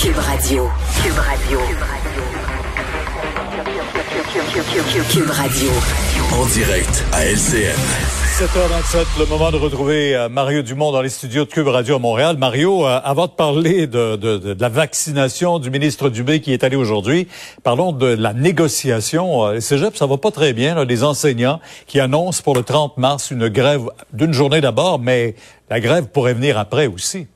Cube 0.00 0.16
Radio. 0.16 0.70
Cube 1.02 1.18
Radio. 1.18 1.58
Cube 5.10 5.30
Radio. 5.30 5.70
En 6.32 6.46
direct 6.46 7.04
à 7.12 7.24
LCN. 7.24 7.74
7h27, 8.38 9.18
le 9.18 9.26
moment 9.26 9.50
de 9.50 9.56
retrouver 9.56 10.14
euh, 10.14 10.28
Mario 10.28 10.62
Dumont 10.62 10.92
dans 10.92 11.02
les 11.02 11.08
studios 11.08 11.46
de 11.46 11.50
Cube 11.50 11.66
Radio 11.66 11.96
à 11.96 11.98
Montréal. 11.98 12.36
Mario, 12.38 12.86
euh, 12.86 13.00
avant 13.02 13.26
de 13.26 13.32
parler 13.32 13.88
de, 13.88 14.14
de, 14.14 14.38
de, 14.38 14.56
la 14.60 14.68
vaccination 14.68 15.58
du 15.58 15.68
ministre 15.68 16.10
Dubé 16.10 16.40
qui 16.40 16.52
est 16.52 16.62
allé 16.62 16.76
aujourd'hui, 16.76 17.26
parlons 17.64 17.90
de 17.90 18.06
la 18.06 18.32
négociation. 18.32 19.46
Euh, 19.46 19.54
les 19.54 19.60
cégep, 19.60 19.96
ça 19.96 20.06
va 20.06 20.16
pas 20.16 20.30
très 20.30 20.52
bien. 20.52 20.76
Là, 20.76 20.84
les 20.84 21.02
enseignants 21.02 21.58
qui 21.88 21.98
annoncent 21.98 22.44
pour 22.44 22.54
le 22.54 22.62
30 22.62 22.98
mars 22.98 23.32
une 23.32 23.48
grève 23.48 23.82
d'une 24.12 24.32
journée 24.32 24.60
d'abord, 24.60 25.00
mais 25.00 25.34
la 25.68 25.80
grève 25.80 26.06
pourrait 26.06 26.34
venir 26.34 26.56
après 26.56 26.86
aussi. 26.86 27.26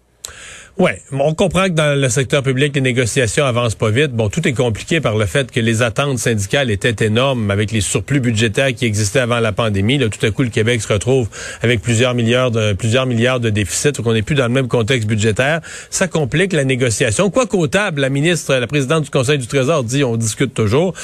Ouais, 0.79 1.03
on 1.13 1.35
comprend 1.35 1.65
que 1.65 1.75
dans 1.75 2.01
le 2.01 2.09
secteur 2.09 2.43
public, 2.43 2.75
les 2.75 2.81
négociations 2.81 3.45
avancent 3.45 3.75
pas 3.75 3.91
vite. 3.91 4.13
Bon, 4.13 4.31
tout 4.31 4.49
est 4.49 4.55
compliqué 4.55 5.03
par 5.03 5.17
le 5.17 5.27
fait 5.27 5.51
que 5.51 5.61
les 5.61 5.83
attentes 5.83 6.19
syndicales 6.19 6.71
étaient 6.71 7.05
énormes 7.05 7.51
avec 7.51 7.73
les 7.73 7.83
surplus 7.83 8.21
budgétaires 8.21 8.75
qui 8.75 8.87
existaient 8.87 9.21
avant 9.21 9.39
la 9.39 9.53
pandémie. 9.53 9.99
Là, 9.99 10.09
tout 10.09 10.25
à 10.25 10.31
coup, 10.31 10.43
le 10.43 10.49
Québec 10.49 10.81
se 10.81 10.91
retrouve 10.91 11.29
avec 11.61 11.83
plusieurs 11.83 12.15
milliards 12.15 12.51
de 12.51 12.73
plusieurs 12.73 13.05
milliards 13.05 13.39
de 13.39 13.51
déficit, 13.51 13.97
donc 13.97 14.07
on 14.07 14.15
n'est 14.15 14.23
plus 14.23 14.35
dans 14.35 14.47
le 14.47 14.53
même 14.53 14.67
contexte 14.67 15.07
budgétaire. 15.07 15.61
Ça 15.91 16.09
complique 16.09 16.55
la 16.55 16.65
négociation. 16.65 17.29
Quoi 17.29 17.47
qu'au 17.47 17.67
table, 17.67 18.01
la 18.01 18.09
ministre, 18.09 18.55
la 18.55 18.67
présidente 18.67 19.05
du 19.05 19.11
Conseil 19.11 19.37
du 19.37 19.47
Trésor 19.47 19.85
dit 19.85 20.05
on 20.05 20.17
discute 20.17 20.55
toujours. 20.55 20.95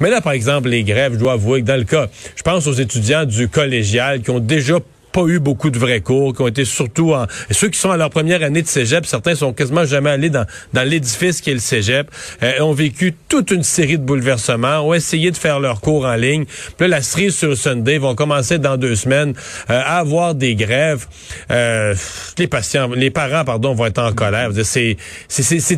Mais 0.00 0.10
là, 0.10 0.20
par 0.20 0.34
exemple, 0.34 0.68
les 0.68 0.84
grèves, 0.84 1.14
je 1.14 1.18
dois 1.18 1.32
avouer 1.32 1.62
que 1.62 1.66
dans 1.66 1.78
le 1.78 1.84
cas, 1.84 2.08
je 2.36 2.42
pense 2.42 2.66
aux 2.66 2.74
étudiants 2.74 3.24
du 3.24 3.48
collégial 3.48 4.20
qui 4.20 4.30
ont 4.30 4.38
déjà 4.38 4.80
pas 5.14 5.26
eu 5.28 5.38
beaucoup 5.38 5.70
de 5.70 5.78
vrais 5.78 6.00
cours, 6.00 6.34
qui 6.34 6.42
ont 6.42 6.48
été 6.48 6.64
surtout 6.64 7.14
en... 7.14 7.26
Ceux 7.52 7.68
qui 7.68 7.78
sont 7.78 7.92
à 7.92 7.96
leur 7.96 8.10
première 8.10 8.42
année 8.42 8.62
de 8.62 8.66
cégep, 8.66 9.06
certains 9.06 9.36
sont 9.36 9.52
quasiment 9.52 9.84
jamais 9.84 10.10
allés 10.10 10.28
dans, 10.28 10.44
dans 10.72 10.82
l'édifice 10.82 11.40
qui 11.40 11.50
est 11.50 11.54
le 11.54 11.60
cégep, 11.60 12.10
euh, 12.42 12.58
ont 12.60 12.72
vécu 12.72 13.14
toute 13.28 13.52
une 13.52 13.62
série 13.62 13.96
de 13.96 14.02
bouleversements, 14.02 14.80
ont 14.80 14.92
essayé 14.92 15.30
de 15.30 15.36
faire 15.36 15.60
leurs 15.60 15.80
cours 15.80 16.04
en 16.04 16.16
ligne. 16.16 16.46
Puis 16.46 16.88
là, 16.88 16.88
la 16.88 17.02
cerise 17.02 17.36
sur 17.36 17.56
Sunday 17.56 17.98
vont 17.98 18.16
commencer 18.16 18.58
dans 18.58 18.76
deux 18.76 18.96
semaines 18.96 19.34
euh, 19.70 19.80
à 19.84 19.98
avoir 19.98 20.34
des 20.34 20.56
grèves. 20.56 21.06
Euh, 21.52 21.94
les 22.36 22.48
patients, 22.48 22.88
les 22.88 23.10
parents, 23.10 23.44
pardon, 23.44 23.72
vont 23.72 23.86
être 23.86 24.02
en 24.02 24.12
colère. 24.12 24.50
C'est, 24.64 24.96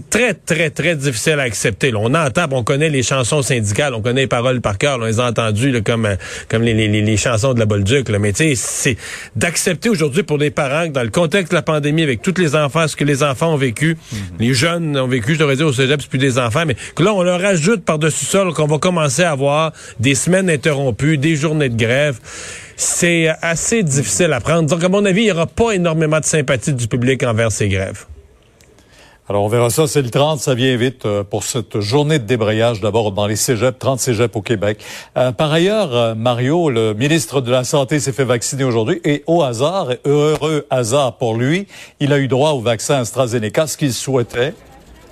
très, 0.08 0.32
très, 0.32 0.70
très 0.70 0.96
difficile 0.96 1.40
à 1.40 1.42
accepter. 1.42 1.92
on 1.94 2.14
entend, 2.14 2.46
on 2.52 2.64
connaît 2.64 2.88
les 2.88 3.02
chansons 3.02 3.42
syndicales, 3.42 3.92
on 3.92 4.00
connaît 4.00 4.22
les 4.22 4.26
paroles 4.26 4.62
par 4.62 4.78
cœur, 4.78 4.98
on 4.98 5.04
les 5.04 5.20
a 5.20 5.26
entendues 5.26 5.82
comme, 5.82 6.08
comme 6.48 6.62
les, 6.62 6.72
les, 6.72 6.88
les, 6.88 7.16
chansons 7.18 7.52
de 7.52 7.58
la 7.58 7.66
Bolduc. 7.66 8.08
Là. 8.08 8.18
Mais 8.18 8.32
tu 8.32 8.54
sais, 8.54 8.54
c'est 8.54 8.96
d'accepter 9.34 9.88
aujourd'hui 9.88 10.22
pour 10.22 10.38
les 10.38 10.50
parents 10.50 10.86
que 10.86 10.92
dans 10.92 11.02
le 11.02 11.10
contexte 11.10 11.52
de 11.52 11.56
la 11.56 11.62
pandémie, 11.62 12.02
avec 12.02 12.22
tous 12.22 12.34
les 12.38 12.54
enfants, 12.54 12.86
ce 12.86 12.96
que 12.96 13.04
les 13.04 13.22
enfants 13.22 13.54
ont 13.54 13.56
vécu, 13.56 13.96
mhm. 14.12 14.18
les 14.38 14.54
jeunes 14.54 14.98
ont 14.98 15.08
vécu, 15.08 15.34
je 15.34 15.38
devrais 15.38 15.56
dire 15.56 15.66
au 15.66 15.72
cégep, 15.72 16.00
c'est 16.00 16.10
plus 16.10 16.18
des 16.18 16.38
enfants, 16.38 16.64
mais 16.66 16.76
que 16.94 17.02
là, 17.02 17.12
on 17.14 17.22
leur 17.22 17.44
ajoute 17.44 17.84
par-dessus 17.84 18.26
ça 18.26 18.44
qu'on 18.54 18.66
va 18.66 18.78
commencer 18.78 19.22
à 19.22 19.32
avoir 19.32 19.72
des 20.00 20.14
semaines 20.14 20.50
interrompues, 20.50 21.18
des 21.18 21.36
journées 21.36 21.68
de 21.68 21.76
grève 21.76 22.18
c'est 22.76 23.28
assez 23.40 23.82
difficile 23.82 24.32
à 24.34 24.40
prendre. 24.40 24.68
Donc, 24.68 24.84
à 24.84 24.88
mon 24.88 25.04
avis, 25.06 25.22
il 25.22 25.24
n'y 25.24 25.32
aura 25.32 25.46
pas 25.46 25.72
énormément 25.72 26.20
de 26.20 26.24
sympathie 26.24 26.74
du 26.74 26.86
public 26.86 27.22
envers 27.22 27.50
ces 27.50 27.68
grèves. 27.68 28.04
Alors, 29.28 29.42
on 29.42 29.48
verra 29.48 29.70
ça. 29.70 29.88
C'est 29.88 30.02
le 30.02 30.10
30, 30.10 30.38
ça 30.38 30.54
vient 30.54 30.76
vite 30.76 31.04
euh, 31.04 31.24
pour 31.24 31.42
cette 31.42 31.80
journée 31.80 32.20
de 32.20 32.24
débrayage 32.24 32.80
d'abord 32.80 33.10
dans 33.10 33.26
les 33.26 33.34
cégeps, 33.34 33.76
30 33.76 33.98
cégeps 33.98 34.36
au 34.36 34.40
Québec. 34.40 34.78
Euh, 35.16 35.32
par 35.32 35.52
ailleurs, 35.52 35.94
euh, 35.96 36.14
Mario, 36.14 36.70
le 36.70 36.94
ministre 36.94 37.40
de 37.40 37.50
la 37.50 37.64
Santé 37.64 37.98
s'est 37.98 38.12
fait 38.12 38.24
vacciner 38.24 38.62
aujourd'hui 38.62 39.00
et 39.04 39.24
au 39.26 39.42
hasard, 39.42 39.88
heureux 40.04 40.64
hasard 40.70 41.16
pour 41.16 41.34
lui, 41.34 41.66
il 41.98 42.12
a 42.12 42.20
eu 42.20 42.28
droit 42.28 42.50
au 42.50 42.60
vaccin 42.60 43.00
AstraZeneca, 43.00 43.66
ce 43.66 43.76
qu'il 43.76 43.92
souhaitait. 43.92 44.54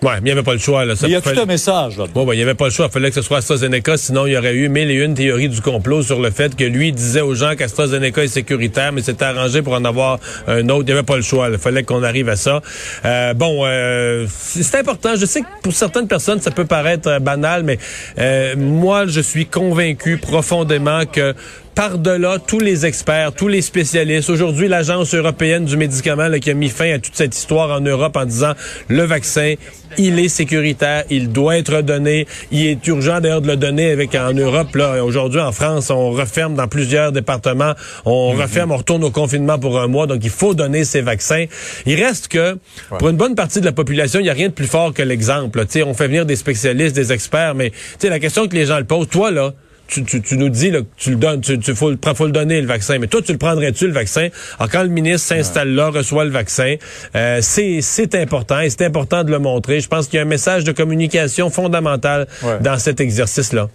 Ouais, 0.05 0.13
mais 0.17 0.21
il 0.21 0.25
n'y 0.25 0.31
avait 0.33 0.43
pas 0.43 0.53
le 0.53 0.59
choix. 0.59 0.85
Là. 0.85 0.95
il 1.03 1.09
y 1.09 1.15
a 1.15 1.23
tout 1.23 1.31
un 1.31 1.47
message. 1.47 1.97
Là 1.97 2.05
bon, 2.13 2.27
ben, 2.27 2.35
il 2.35 2.37
n'y 2.37 2.43
avait 2.43 2.55
pas 2.55 2.67
le 2.67 2.71
choix. 2.71 2.87
Il 2.87 2.93
fallait 2.93 3.09
que 3.09 3.15
ce 3.15 3.23
soit 3.23 3.39
AstraZeneca, 3.39 3.97
sinon 3.97 4.27
il 4.27 4.35
y 4.35 4.37
aurait 4.37 4.55
eu 4.55 4.69
mille 4.69 4.91
et 4.91 5.03
une 5.03 5.15
théories 5.15 5.49
du 5.49 5.63
complot 5.63 6.03
sur 6.03 6.21
le 6.21 6.31
fait 6.31 6.55
que 6.55 6.65
lui 6.65 6.93
disait 6.93 7.23
aux 7.23 7.35
gens 7.35 7.57
qu'AstraZeneca 7.57 8.23
est 8.23 8.29
sécuritaire, 8.29 8.93
mais 8.93 9.01
c'était 9.01 9.25
arrangé 9.25 9.63
pour 9.63 9.73
en 9.73 9.85
avoir 9.87 10.19
un 10.47 10.69
autre. 10.69 10.83
Il 10.83 10.87
n'y 10.87 10.93
avait 10.93 11.03
pas 11.03 11.17
le 11.17 11.23
choix. 11.23 11.49
Il 11.51 11.57
fallait 11.57 11.85
qu'on 11.85 12.03
arrive 12.03 12.29
à 12.29 12.37
ça. 12.37 12.61
Euh, 13.07 13.33
bon, 13.33 13.63
euh, 13.65 14.27
c'est 14.29 14.79
important. 14.79 15.17
Je 15.17 15.25
sais 15.25 15.41
que 15.41 15.47
pour 15.63 15.73
certaines 15.73 16.07
personnes, 16.07 16.41
ça 16.41 16.51
peut 16.51 16.67
paraître 16.67 17.19
banal, 17.21 17.63
mais 17.63 17.79
euh, 18.19 18.57
moi, 18.59 19.07
je 19.07 19.21
suis 19.21 19.47
convaincu 19.47 20.19
profondément 20.19 21.07
que 21.07 21.35
par-delà 21.75 22.39
tous 22.39 22.61
les 22.61 22.87
experts, 22.87 23.33
tous 23.33 23.49
les 23.49 23.63
spécialistes. 23.63 24.31
Aujourd'hui, 24.31 24.69
l'Agence 24.69 25.15
européenne 25.15 25.65
du 25.65 25.77
médicament 25.77 26.31
qui 26.41 26.51
a 26.51 26.55
mis 26.55 26.69
fin 26.69 26.93
à 26.93 26.99
toute 26.99 27.17
cette 27.17 27.37
histoire 27.37 27.71
en 27.71 27.81
Europe 27.81 28.17
en 28.17 28.25
disant 28.25 28.53
le 28.89 29.03
vaccin, 29.03 29.55
il 29.99 30.19
est 30.19 30.29
sécuritaire, 30.29 31.05
il 31.11 31.31
doit 31.31 31.59
être 31.59 31.81
donné. 31.83 32.27
Il 32.51 32.67
est 32.67 32.87
urgent 32.87 33.21
d'ailleurs 33.21 33.41
de 33.41 33.47
le 33.47 33.57
donner 33.57 33.91
avec 33.91 34.15
en 34.15 34.33
Europe. 34.33 34.75
Là, 34.75 35.05
aujourd'hui, 35.05 35.41
en 35.41 35.53
France, 35.53 35.91
on 35.91 36.11
referme 36.11 36.55
dans 36.55 36.69
plusieurs 36.69 37.13
départements. 37.13 37.75
On 38.05 38.35
mhm. 38.35 38.41
referme, 38.41 38.73
on 38.73 38.77
retourne 38.77 39.05
au 39.05 39.11
confinement 39.11 39.59
pour 39.59 39.81
un 39.81 39.87
mois. 39.87 40.07
Donc, 40.07 40.21
il 40.23 40.31
faut 40.31 40.55
donner 40.55 40.85
ces 40.85 41.01
vaccins. 41.01 41.47
Il 41.87 42.03
reste 42.03 42.29
que, 42.29 42.59
pour 42.99 43.09
une 43.09 43.17
bonne 43.17 43.35
partie 43.35 43.61
de 43.61 43.67
la 43.67 43.73
population, 43.73 44.21
il 44.21 44.25
n'y 44.25 44.31
a 44.31 44.35
rien 44.35 44.49
de 44.49 44.55
plus 44.55 44.67
fort 44.67 44.93
que 44.93 45.03
l'exemple. 45.03 45.65
On 45.87 45.95
fait 45.95 46.07
venir 46.07 46.27
des 46.27 46.37
spécialistes, 46.37 46.95
des 46.95 47.13
experts, 47.13 47.55
mais 47.55 47.73
la 48.03 48.19
question 48.19 48.47
que 48.49 48.55
les 48.55 48.67
gens 48.67 48.79
le 48.79 48.85
posent, 48.85 49.09
toi, 49.09 49.31
là, 49.31 49.53
tu, 49.87 50.05
tu, 50.05 50.23
tu, 50.23 50.37
nous 50.37 50.49
dis 50.49 50.71
là, 50.71 50.81
que 50.81 50.87
tu 50.97 51.11
le 51.11 51.17
donnes, 51.17 51.41
tu, 51.41 51.59
tu 51.59 51.75
faut, 51.75 51.93
faut 52.15 52.27
le 52.27 52.33
donner 52.33 52.61
le 52.61 52.67
vaccin, 52.67 52.99
mais 52.99 53.07
toi 53.07 53.23
tu 53.23 53.33
le 53.33 53.39
prendrais-tu 53.39 53.87
le 53.87 53.93
vaccin? 53.93 54.29
Alors 54.59 54.71
quand 54.71 54.83
le 54.83 54.89
ministre 54.89 55.29
s'installe 55.29 55.75
là, 55.75 55.91
reçoit 55.91 56.25
le 56.25 56.31
vaccin, 56.31 56.77
euh, 57.15 57.39
c'est 57.43 57.81
c'est 57.81 58.15
important 58.15 58.61
et 58.61 58.71
c'est 58.71 58.85
important 58.85 59.25
de 59.25 59.31
le 59.31 59.39
montrer. 59.39 59.81
Je 59.81 59.89
pense 59.89 60.07
qu'il 60.07 60.17
y 60.17 60.21
a 60.21 60.23
un 60.23 60.29
message 60.29 60.65
de 60.65 60.73
communication 60.73 61.51
fondamental 61.51 62.27
dans 62.61 62.79
cet 62.79 63.01
exercice 63.01 63.53
là 63.53 63.69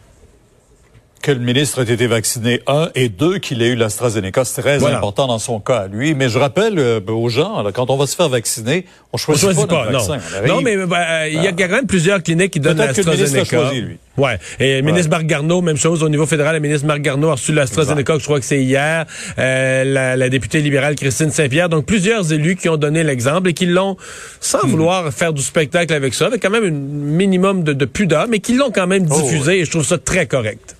que 1.30 1.34
le 1.34 1.46
ministre 1.46 1.80
ait 1.80 1.94
été 1.94 2.08
vacciné, 2.08 2.60
un, 2.66 2.90
et 2.96 3.08
deux, 3.08 3.38
qu'il 3.38 3.62
ait 3.62 3.68
eu 3.68 3.76
l'AstraZeneca. 3.76 4.46
C'est 4.46 4.64
très 4.64 4.84
important 4.84 5.28
dans 5.28 5.38
son 5.38 5.60
cas, 5.60 5.88
lui. 5.88 6.16
Mais 6.16 6.28
je 6.28 6.40
rappelle 6.40 6.80
euh, 6.80 7.00
aux 7.08 7.30
gens, 7.30 7.64
quand 7.72 7.92
on 7.92 7.98
va 7.98 8.08
se 8.08 8.16
faire 8.16 8.30
vacciner, 8.30 8.86
on 9.14 9.18
choisit, 9.18 9.50
on 9.50 9.54
choisit 9.54 9.70
pas, 9.70 9.86
pas 9.86 9.92
vaccin. 9.92 10.18
Non, 10.48 10.62
mais 10.62 10.76
ben, 10.76 10.98
euh, 10.98 11.30
il 11.32 11.44
y 11.44 11.46
a 11.46 11.52
quand 11.52 11.70
même 11.70 11.86
plusieurs 11.86 12.24
cliniques 12.24 12.52
qui 12.52 12.60
donnent 12.60 12.78
l'AstraZeneca. 12.80 13.72
Ouais. 14.18 14.40
Et 14.60 14.78
le 14.78 14.82
ministre 14.82 15.12
Marc 15.12 15.28
Garneau, 15.28 15.62
même 15.62 15.78
chose 15.78 16.02
au 16.02 16.10
niveau 16.10 16.26
fédéral. 16.26 16.56
Le 16.56 16.62
ministre 16.62 16.88
Marc 16.88 17.00
Garneau 17.02 17.30
a 17.30 17.34
reçu 17.34 17.54
l'AstraZeneca, 17.54 18.18
je 18.18 18.24
crois 18.24 18.40
que 18.40 18.46
c'est 18.46 18.64
hier. 18.64 19.06
Euh, 19.38 19.84
la, 19.84 20.18
la, 20.18 20.30
députée 20.30 20.62
libérale 20.62 20.96
Christine 20.96 21.30
Saint-Pierre. 21.30 21.70
Donc, 21.70 21.86
plusieurs 21.86 22.34
élus 22.34 22.56
qui 22.56 22.70
ont 22.70 22.78
donné 22.78 23.04
l'exemple 23.04 23.50
et 23.50 23.54
qui 23.54 23.68
l'ont, 23.68 23.98
sans 24.42 24.66
hmm. 24.66 24.72
vouloir 24.72 25.14
faire 25.14 25.32
du 25.32 25.44
spectacle 25.44 25.94
avec 25.94 26.16
ça, 26.16 26.26
avec 26.26 26.42
quand 26.42 26.50
même 26.50 26.66
un 26.66 26.72
minimum 26.72 27.64
de, 27.64 27.74
de 27.74 27.86
pudeur, 27.86 28.26
mais 28.28 28.40
qui 28.40 28.56
l'ont 28.56 28.72
quand 28.72 28.88
même 28.88 29.08
oh, 29.10 29.22
diffusé 29.22 29.60
et 29.60 29.66
je 29.66 29.70
trouve 29.70 29.86
ça 29.86 30.00
très 30.00 30.26
correct. 30.26 30.76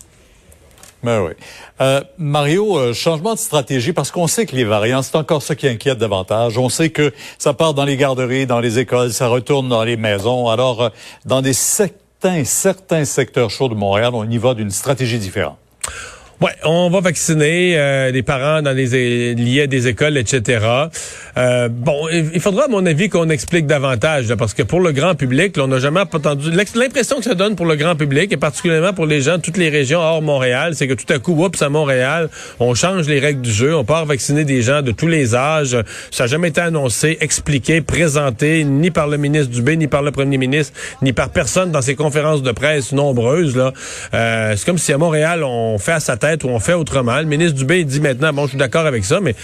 Ben 1.02 1.22
oui. 1.22 1.32
Euh, 1.80 2.02
Mario, 2.18 2.78
euh, 2.78 2.94
changement 2.94 3.34
de 3.34 3.40
stratégie, 3.40 3.94
parce 3.94 4.12
qu'on 4.12 4.28
sait 4.28 4.46
que 4.46 4.56
les 4.56 4.66
variants, 4.66 5.02
c'est 5.02 5.16
encore 5.16 5.42
ça 5.42 5.56
qui 5.56 5.68
inquiète 5.68 5.98
davantage. 5.98 6.58
On 6.58 6.68
sait 6.68 6.90
que 6.90 7.14
ça 7.38 7.54
part 7.54 7.74
dans 7.74 7.86
les 7.86 7.96
garderies, 7.96 8.46
dans 8.46 8.60
les 8.60 8.80
écoles, 8.80 9.14
ça 9.14 9.28
retourne 9.28 9.70
dans 9.70 9.84
les 9.84 9.96
maisons. 9.96 10.50
Alors, 10.50 10.84
euh, 10.84 10.90
dans 11.26 11.42
des 11.42 11.54
certains, 11.54 12.44
certains 12.44 13.06
secteurs 13.06 13.50
chauds 13.50 13.70
de 13.70 13.76
Montréal, 13.76 14.12
on 14.14 14.30
y 14.30 14.38
va 14.38 14.54
d'une 14.54 14.72
stratégie 14.72 15.20
différente. 15.20 15.58
Ouais, 16.42 16.52
on 16.64 16.90
va 16.90 17.02
vacciner 17.02 17.78
euh, 17.78 18.12
les 18.12 18.24
parents 18.24 18.62
dans 18.62 18.72
les 18.72 19.36
liés 19.36 19.64
à 19.64 19.68
des 19.68 19.90
écoles, 19.90 20.18
etc. 20.18 20.66
Euh, 21.38 21.68
bon, 21.70 22.08
il 22.08 22.40
faudra, 22.40 22.64
à 22.64 22.68
mon 22.70 22.86
avis, 22.86 23.10
qu'on 23.10 23.30
explique 23.30 23.68
davantage, 23.68 24.34
parce 24.36 24.54
que 24.54 24.64
pour 24.64 24.80
le 24.80 24.94
grand 24.94 25.16
public, 25.16 25.58
on 25.60 25.68
n'a 25.68 25.80
jamais 25.80 26.00
entendu 26.00 26.50
l'impression 26.50 27.18
que 27.18 27.26
ça 27.26 27.36
donne 27.36 27.58
pour 27.58 27.66
le 27.66 27.76
grand 27.76 27.98
public, 27.98 28.32
et 28.32 28.38
particulièrement 28.38 28.94
pour 28.94 29.06
les 29.06 29.20
gens 29.20 29.36
de 29.36 29.42
toutes 29.42 29.58
les 29.58 29.68
régions 29.68 30.00
hors 30.00 30.22
Montréal, 30.22 30.76
c'est 30.76 30.88
que 30.88 30.94
tout 30.94 31.12
à 31.12 31.20
coup, 31.20 31.34
oups, 31.44 31.62
à 31.62 31.68
Montréal, 31.68 32.30
on 32.62 32.74
change 32.74 33.10
les 33.10 33.20
règles 33.20 33.42
du 33.42 33.52
jeu, 33.52 33.76
on 33.76 33.84
part 33.84 34.06
vacciner 34.06 34.46
des 34.46 34.62
gens 34.62 34.82
de 34.82 34.94
tous 34.94 35.08
les 35.08 35.36
âges. 35.36 35.78
Ça 36.10 36.24
n'a 36.24 36.28
jamais 36.28 36.48
été 36.48 36.62
annoncé, 36.62 37.18
expliqué, 37.20 37.82
présenté, 37.82 38.64
ni 38.64 38.92
par 38.92 39.08
le 39.10 39.18
ministre 39.18 39.52
Dubé, 39.52 39.76
ni 39.76 39.88
par 39.88 40.04
le 40.04 40.12
premier 40.12 40.38
ministre, 40.38 40.72
ni 41.02 41.12
par 41.12 41.32
personne 41.32 41.72
dans 41.72 41.82
ces 41.82 41.96
conférences 41.96 42.44
de 42.44 42.52
presse 42.54 42.94
nombreuses. 42.94 43.58
Là, 43.58 43.74
euh, 44.14 44.54
c'est 44.56 44.66
comme 44.66 44.78
si 44.78 44.94
à 44.94 44.98
Montréal, 44.98 45.44
on 45.44 45.78
fait 45.80 45.92
à 45.92 46.00
sa 46.00 46.16
tête 46.16 46.29
ou 46.44 46.50
on 46.50 46.60
fait 46.60 46.74
autrement. 46.74 47.18
Le 47.18 47.26
ministre 47.26 47.58
Dubé 47.58 47.84
dit 47.84 48.00
maintenant, 48.00 48.34
bon, 48.34 48.44
je 48.44 48.50
suis 48.50 48.58
d'accord 48.58 48.86
avec 48.86 49.06
ça, 49.06 49.20
mais 49.20 49.36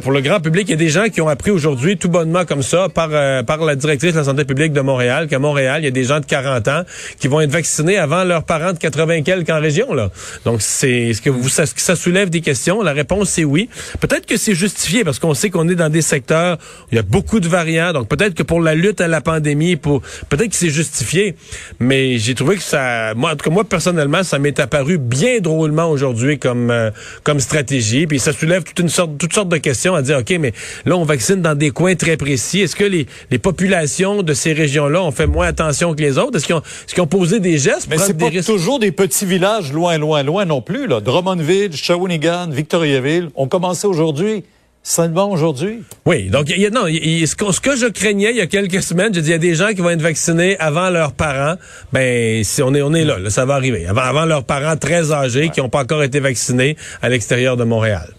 pour 0.00 0.12
le 0.12 0.20
grand 0.20 0.40
public, 0.40 0.68
il 0.68 0.72
y 0.72 0.74
a 0.74 0.76
des 0.76 0.88
gens 0.88 1.08
qui 1.08 1.20
ont 1.20 1.28
appris 1.28 1.50
aujourd'hui, 1.50 1.96
tout 1.96 2.08
bonnement 2.08 2.44
comme 2.44 2.62
ça, 2.62 2.88
par, 2.88 3.10
euh, 3.12 3.42
par 3.42 3.58
la 3.64 3.76
directrice 3.76 4.12
de 4.12 4.18
la 4.18 4.24
santé 4.24 4.44
publique 4.44 4.72
de 4.72 4.80
Montréal, 4.80 5.28
qu'à 5.28 5.38
Montréal, 5.38 5.82
il 5.82 5.84
y 5.84 5.88
a 5.88 5.90
des 5.90 6.04
gens 6.04 6.20
de 6.20 6.26
40 6.26 6.68
ans 6.68 6.82
qui 7.18 7.28
vont 7.28 7.40
être 7.40 7.50
vaccinés 7.50 7.98
avant 7.98 8.24
leurs 8.24 8.44
parents 8.44 8.72
de 8.72 8.78
80 8.78 9.22
quelques 9.22 9.50
en 9.50 9.60
région, 9.60 9.94
là. 9.94 10.10
Donc, 10.44 10.62
c'est, 10.62 11.12
ce 11.12 11.20
que 11.20 11.30
vous, 11.30 11.48
ça, 11.48 11.64
ça 11.66 11.96
soulève 11.96 12.30
des 12.30 12.40
questions? 12.40 12.82
La 12.82 12.92
réponse, 12.92 13.30
c'est 13.30 13.44
oui. 13.44 13.68
Peut-être 14.00 14.26
que 14.26 14.36
c'est 14.36 14.54
justifié 14.54 15.04
parce 15.04 15.18
qu'on 15.18 15.34
sait 15.34 15.50
qu'on 15.50 15.68
est 15.68 15.74
dans 15.74 15.90
des 15.90 16.02
secteurs 16.02 16.56
où 16.56 16.88
il 16.92 16.96
y 16.96 16.98
a 16.98 17.02
beaucoup 17.02 17.40
de 17.40 17.48
variants. 17.48 17.92
Donc, 17.92 18.08
peut-être 18.08 18.34
que 18.34 18.42
pour 18.42 18.60
la 18.60 18.74
lutte 18.74 19.00
à 19.00 19.08
la 19.08 19.20
pandémie, 19.20 19.76
pour, 19.76 20.02
peut-être 20.28 20.50
que 20.50 20.56
c'est 20.56 20.70
justifié. 20.70 21.36
Mais 21.78 22.18
j'ai 22.18 22.34
trouvé 22.34 22.56
que 22.56 22.62
ça, 22.62 23.14
moi, 23.14 23.32
en 23.32 23.36
tout 23.36 23.44
cas, 23.48 23.50
moi, 23.50 23.64
personnellement, 23.64 24.22
ça 24.22 24.38
m'est 24.38 24.58
apparu 24.58 24.98
bien 24.98 25.40
drôlement 25.40 25.90
aujourd'hui 25.90 26.38
comme, 26.38 26.70
euh, 26.70 26.90
comme 27.22 27.40
stratégie. 27.40 28.06
Puis 28.06 28.18
ça 28.18 28.32
soulève 28.32 28.64
toute 28.64 28.78
une 28.80 28.88
sorte, 28.88 29.18
toutes 29.18 29.34
sortes 29.34 29.48
de 29.48 29.58
questions 29.58 29.83
question 29.84 29.94
à 29.94 30.02
dire, 30.02 30.18
OK, 30.18 30.34
mais 30.40 30.52
là, 30.86 30.96
on 30.96 31.04
vaccine 31.04 31.42
dans 31.42 31.54
des 31.54 31.70
coins 31.70 31.94
très 31.94 32.16
précis. 32.16 32.60
Est-ce 32.60 32.74
que 32.74 32.84
les, 32.84 33.06
les 33.30 33.38
populations 33.38 34.22
de 34.22 34.32
ces 34.32 34.54
régions-là 34.54 35.02
ont 35.02 35.10
fait 35.10 35.26
moins 35.26 35.46
attention 35.46 35.94
que 35.94 36.00
les 36.00 36.16
autres? 36.16 36.36
Est-ce 36.36 36.46
qu'ils 36.46 36.54
ont, 36.54 36.62
est 36.62 37.00
ont, 37.00 37.06
posé 37.06 37.38
des 37.40 37.58
gestes? 37.58 37.88
Mais 37.90 37.98
c'est 37.98 38.16
pas 38.16 38.30
toujours 38.42 38.78
des 38.78 38.92
petits 38.92 39.26
villages 39.26 39.72
loin, 39.72 39.98
loin, 39.98 40.22
loin 40.22 40.46
non 40.46 40.62
plus. 40.62 40.86
Là. 40.86 41.00
Drummondville, 41.00 41.76
Shawinigan, 41.76 42.48
Victoriaville 42.48 43.28
ont 43.34 43.46
commencé 43.46 43.86
aujourd'hui 43.86 44.44
seulement 44.86 45.30
aujourd'hui? 45.30 45.82
Oui, 46.04 46.28
donc 46.28 46.50
il 46.50 46.60
y 46.60 46.66
a, 46.66 46.70
non, 46.70 46.84
ce, 46.86 47.34
que, 47.34 47.52
ce, 47.52 47.60
que, 47.60 47.74
je 47.74 47.86
craignais 47.86 48.30
il 48.32 48.36
y 48.36 48.42
a 48.42 48.46
quelques 48.46 48.82
semaines, 48.82 49.14
je 49.14 49.20
dis 49.20 49.28
il 49.28 49.32
y 49.32 49.34
a 49.34 49.38
des 49.38 49.54
gens 49.54 49.68
qui 49.68 49.80
vont 49.80 49.88
être 49.88 50.02
vaccinés 50.02 50.58
avant 50.58 50.90
leurs 50.90 51.12
parents. 51.12 51.54
Ben 51.90 52.44
si 52.44 52.62
on 52.62 52.74
est 52.74 52.82
on 52.82 52.92
est 52.92 53.04
là, 53.04 53.16
ça 53.30 53.46
va 53.46 53.54
arriver. 53.54 53.86
Avant, 53.86 54.02
avant 54.02 54.26
leurs 54.26 54.44
parents 54.44 54.76
très 54.76 55.10
âgés 55.10 55.48
qui 55.48 55.60
n'ont 55.60 55.70
pas 55.70 55.82
encore 55.82 56.02
été 56.02 56.20
vaccinés 56.20 56.76
à 57.00 57.08
l'extérieur 57.08 57.56
de 57.56 57.64
Montréal. 57.64 58.12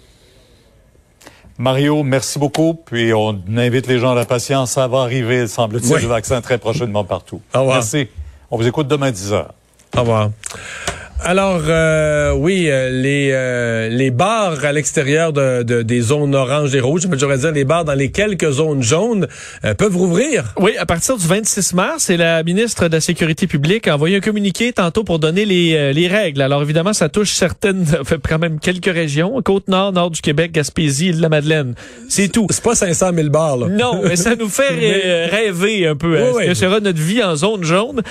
Mario, 1.57 2.04
merci 2.04 2.38
beaucoup. 2.38 2.74
Puis 2.74 3.13
on 3.13 3.42
invite 3.56 3.88
les 3.88 4.00
gens 4.00 4.12
à 4.12 4.16
la 4.16 4.25
patience. 4.25 4.72
Ça 4.72 4.88
va 4.88 5.00
arriver, 5.00 5.48
semble-t-il, 5.48 6.02
le 6.02 6.07
vaccin 6.07 6.42
très 6.42 6.57
prochainement 6.57 7.04
partout. 7.04 7.42
Au 7.54 7.60
revoir. 7.60 7.78
Merci. 7.78 8.07
On 8.52 8.57
vous 8.57 8.68
écoute 8.68 8.88
demain 8.88 9.12
10 9.12 9.34
heures. 9.34 9.54
Au 9.96 10.02
revoir. 10.02 10.30
Alors 11.27 11.63
euh, 11.69 12.33
oui, 12.33 12.68
euh, 12.69 12.92
les 12.92 13.31
euh, 13.33 13.89
les 13.89 14.12
bars 14.12 14.63
à 14.63 14.72
l'extérieur 14.72 15.33
de, 15.33 15.63
de, 15.63 15.81
des 15.81 16.01
zones 16.01 16.36
oranges 16.36 16.75
et 16.75 16.80
rouges, 16.80 17.07
j'aurais 17.13 17.39
dire 17.39 17.51
les 17.51 17.66
bars 17.66 17.83
dans 17.83 17.95
les 17.95 18.12
quelques 18.12 18.51
zones 18.51 18.83
jaunes 18.83 19.27
peuvent 19.80 19.98
rouvrir. 19.98 20.54
Oui, 20.60 20.77
à 20.77 20.86
partir 20.86 21.18
du 21.18 21.25
26 21.25 21.74
mars, 21.74 22.12
et 22.12 22.18
la 22.18 22.44
ministre 22.44 22.88
de 22.88 22.94
la 22.94 23.01
Sécurité 23.01 23.48
publique 23.48 23.88
a 23.88 23.95
envoyé 23.95 24.18
un 24.18 24.19
communiqué 24.19 24.72
tantôt 24.72 25.04
pour 25.04 25.18
donner 25.18 25.45
les, 25.45 25.94
les 25.94 26.07
règles. 26.07 26.44
Alors 26.44 26.62
évidemment, 26.62 26.94
ça 26.94 27.10
touche 27.10 27.31
certaines, 27.31 27.86
quand 28.30 28.38
même 28.38 28.60
quelques 28.60 28.94
régions, 28.94 29.42
Côte-Nord, 29.42 29.94
Nord 29.94 30.12
du 30.12 30.22
Québec, 30.22 30.51
Gaspésie, 30.51 31.12
de 31.12 31.22
la 31.24 31.30
Madeleine. 31.30 31.74
C'est 32.07 32.27
tout. 32.27 32.45
C'est 32.51 32.63
pas 32.63 32.75
500 32.75 33.13
000 33.16 33.30
bars 33.30 33.57
là. 33.57 33.68
Non, 33.68 34.01
mais 34.04 34.16
ça 34.16 34.36
nous 34.36 34.50
fait 34.50 35.27
rêver 35.31 35.88
un 35.88 35.95
peu. 35.95 36.19
Oui, 36.36 36.44
ce 36.44 36.50
que 36.50 36.54
sera 36.54 36.80
notre 36.80 37.01
vie 37.01 37.24
en 37.24 37.36
zone 37.36 37.63
jaune. 37.63 38.04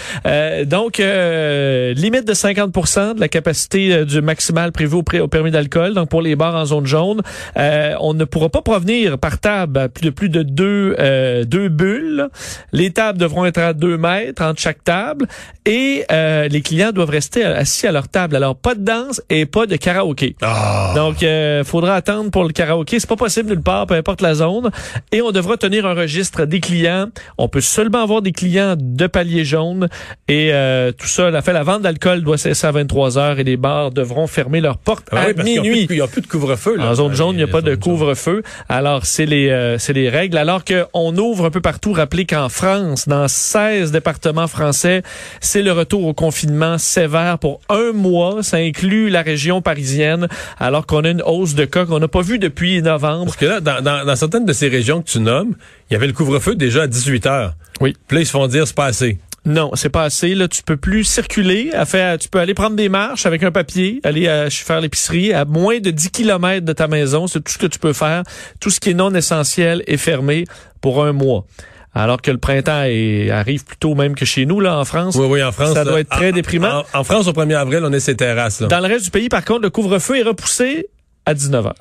donc 0.66 0.98
limite 0.98 2.26
de 2.26 2.34
50 2.34 2.72
de 3.12 3.20
la 3.20 3.28
capacité 3.28 3.92
euh, 3.92 4.04
du 4.04 4.22
maximal 4.22 4.72
prévu 4.72 4.96
au, 4.96 5.02
permis 5.02 5.50
d'alcool. 5.50 5.94
Donc 5.94 6.08
pour 6.08 6.22
les 6.22 6.36
bars 6.36 6.54
en 6.54 6.64
zone 6.64 6.86
jaune, 6.86 7.20
euh, 7.58 7.94
on 8.00 8.14
ne 8.14 8.24
pourra 8.24 8.48
pas 8.48 8.62
provenir 8.62 9.18
par 9.18 9.38
table 9.38 9.90
plus 9.90 10.04
de 10.04 10.10
plus 10.10 10.28
de 10.28 10.42
deux 10.42 10.96
euh, 10.98 11.44
deux 11.44 11.68
bulles. 11.68 12.28
Les 12.72 12.90
tables 12.92 13.18
devront 13.18 13.44
être 13.44 13.58
à 13.58 13.72
deux 13.74 13.98
mètres 13.98 14.42
entre 14.42 14.60
chaque 14.60 14.82
table 14.82 15.26
et 15.66 16.04
les 16.10 16.62
clients 16.62 16.92
doivent 16.92 17.10
rester 17.10 17.44
assis 17.44 17.86
à 17.86 17.92
leur 17.92 18.08
table. 18.08 18.36
Alors 18.36 18.56
pas 18.56 18.74
de 18.74 18.84
danse 18.84 19.20
et 19.30 19.46
pas 19.46 19.66
de 19.66 19.76
karaoké. 19.76 20.36
Ah. 20.42 20.92
Donc 20.94 21.22
il 21.22 21.62
faudra 21.64 21.96
attendre 21.96 22.30
pour 22.30 22.44
le 22.44 22.50
karaoké. 22.50 23.00
C'est 23.00 23.08
pas 23.08 23.16
possible 23.16 23.50
nulle 23.50 23.62
part, 23.62 23.86
peu 23.86 23.94
importe 23.94 24.20
la 24.20 24.34
zone. 24.34 24.70
Et 25.10 25.22
on 25.22 25.32
devra 25.32 25.56
tenir 25.56 25.86
un 25.86 25.94
registre 25.94 26.44
des 26.44 26.60
clients. 26.60 27.08
On 27.38 27.48
peut 27.48 27.60
seulement 27.60 28.02
avoir 28.02 28.22
des 28.22 28.32
clients 28.32 28.76
de 28.78 29.06
palier 29.06 29.44
jaune 29.44 29.88
et 30.28 30.52
tout 30.98 31.08
ça. 31.08 31.30
La 31.30 31.42
fait 31.42 31.52
la 31.52 31.62
vente 31.62 31.82
d'alcool 31.82 32.22
doit 32.22 32.38
cesser 32.38 32.66
à 32.66 32.72
23 32.84 33.18
heures 33.18 33.38
et 33.38 33.44
les 33.44 33.56
bars 33.56 33.90
devront 33.90 34.26
fermer 34.26 34.60
leurs 34.60 34.78
portes 34.78 35.08
ah 35.10 35.22
à 35.22 35.42
minuit. 35.42 35.86
Il 35.88 35.96
n'y 35.96 36.00
a, 36.02 36.06
plus 36.06 36.20
de 36.20 36.26
couvre-feu. 36.26 36.78
En 36.80 36.94
zone 36.94 37.14
jaune, 37.14 37.34
il 37.34 37.38
n'y 37.38 37.42
a 37.42 37.48
pas 37.48 37.62
de 37.62 37.74
couvre-feu. 37.74 38.42
Alors, 38.68 39.06
c'est 39.06 39.26
les, 39.26 39.48
euh, 39.48 39.78
c'est 39.78 39.92
les 39.92 40.08
règles. 40.08 40.36
Alors 40.36 40.62
qu'on 40.64 41.16
ouvre 41.16 41.46
un 41.46 41.50
peu 41.50 41.60
partout, 41.60 41.92
rappelez 41.92 42.26
qu'en 42.26 42.48
France, 42.48 43.08
dans 43.08 43.26
16 43.26 43.90
départements 43.92 44.46
français, 44.46 45.02
c'est 45.40 45.62
le 45.62 45.72
retour 45.72 46.04
au 46.04 46.14
confinement 46.14 46.78
sévère 46.78 47.38
pour 47.38 47.60
un 47.68 47.92
mois. 47.92 48.42
Ça 48.42 48.58
inclut 48.58 49.08
la 49.08 49.22
région 49.22 49.62
parisienne, 49.62 50.28
alors 50.58 50.86
qu'on 50.86 51.04
a 51.04 51.08
une 51.08 51.22
hausse 51.22 51.54
de 51.54 51.64
cas 51.64 51.86
qu'on 51.86 51.98
n'a 51.98 52.08
pas 52.08 52.22
vu 52.22 52.38
depuis 52.38 52.82
novembre. 52.82 53.26
Parce 53.26 53.36
que 53.36 53.46
là, 53.46 53.60
dans, 53.60 53.82
dans, 53.82 54.04
dans 54.04 54.16
certaines 54.16 54.44
de 54.44 54.52
ces 54.52 54.68
régions 54.68 55.00
que 55.00 55.08
tu 55.08 55.20
nommes, 55.20 55.54
il 55.90 55.94
y 55.94 55.96
avait 55.96 56.06
le 56.06 56.12
couvre-feu 56.12 56.54
déjà 56.54 56.82
à 56.82 56.86
18 56.86 57.26
heures. 57.26 57.54
Oui. 57.80 57.94
Puis 58.06 58.16
là, 58.16 58.22
ils 58.22 58.26
se 58.26 58.32
font 58.32 58.46
dire, 58.46 58.66
c'est 58.66 58.76
pas 58.76 58.86
assez. 58.86 59.18
Non, 59.46 59.70
c'est 59.74 59.90
pas 59.90 60.04
assez. 60.04 60.34
Là, 60.34 60.48
tu 60.48 60.62
peux 60.62 60.76
plus 60.76 61.04
circuler. 61.04 61.70
À 61.74 61.84
faire, 61.84 62.18
tu 62.18 62.28
peux 62.28 62.38
aller 62.38 62.54
prendre 62.54 62.76
des 62.76 62.88
marches 62.88 63.26
avec 63.26 63.42
un 63.42 63.50
papier, 63.50 64.00
aller 64.02 64.26
à, 64.26 64.48
faire 64.50 64.80
l'épicerie 64.80 65.32
à 65.32 65.44
moins 65.44 65.80
de 65.80 65.90
10 65.90 66.10
km 66.10 66.64
de 66.64 66.72
ta 66.72 66.88
maison. 66.88 67.26
C'est 67.26 67.42
tout 67.42 67.52
ce 67.52 67.58
que 67.58 67.66
tu 67.66 67.78
peux 67.78 67.92
faire. 67.92 68.22
Tout 68.60 68.70
ce 68.70 68.80
qui 68.80 68.90
est 68.90 68.94
non 68.94 69.14
essentiel 69.14 69.82
est 69.86 69.98
fermé 69.98 70.44
pour 70.80 71.04
un 71.04 71.12
mois. 71.12 71.46
Alors 71.94 72.20
que 72.20 72.30
le 72.30 72.38
printemps 72.38 72.72
arrive 72.72 73.64
plus 73.64 73.76
tôt 73.78 73.94
même 73.94 74.16
que 74.16 74.24
chez 74.24 74.46
nous, 74.46 74.58
là, 74.60 74.78
en 74.78 74.84
France. 74.84 75.14
Oui, 75.16 75.26
oui, 75.28 75.42
en 75.42 75.52
France. 75.52 75.74
Ça 75.74 75.84
doit 75.84 76.00
être 76.00 76.08
très 76.08 76.32
déprimant. 76.32 76.82
En, 76.92 77.04
France, 77.04 77.28
au 77.28 77.32
1er 77.32 77.54
avril, 77.54 77.80
on 77.84 77.92
est 77.92 78.00
ces 78.00 78.16
terrasses. 78.16 78.60
Là. 78.60 78.66
Dans 78.66 78.80
le 78.80 78.88
reste 78.88 79.04
du 79.04 79.10
pays, 79.10 79.28
par 79.28 79.44
contre, 79.44 79.62
le 79.62 79.70
couvre-feu 79.70 80.18
est 80.18 80.22
repoussé 80.22 80.88
à 81.24 81.34
19 81.34 81.66
heures. 81.66 81.74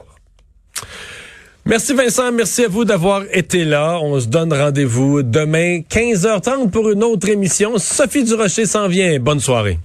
Merci 1.65 1.94
Vincent, 1.94 2.31
merci 2.33 2.65
à 2.65 2.68
vous 2.68 2.83
d'avoir 2.83 3.24
été 3.31 3.63
là. 3.63 3.98
On 4.01 4.19
se 4.19 4.27
donne 4.27 4.51
rendez-vous 4.51 5.24
demain 5.24 5.80
15h30 5.89 6.69
pour 6.69 6.89
une 6.89 7.06
autre 7.06 7.30
émission. 7.30 7.77
Sophie 7.77 8.25
Durocher 8.25 8.65
s'en 8.65 8.89
vient. 8.89 9.18
Bonne 9.19 9.39
soirée. 9.39 9.80